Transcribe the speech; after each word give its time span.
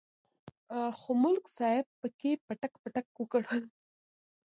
خو 0.97 1.11
ملک 1.23 1.45
صاحب 1.57 1.85
پکې 1.99 2.31
پټک 2.47 2.73
پټک 2.83 3.05
وکړ. 3.17 3.41